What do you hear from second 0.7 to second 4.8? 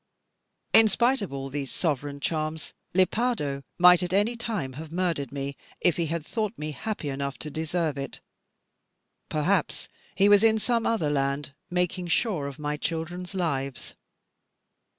In spite of all these sovereign charms, Lepardo might at any time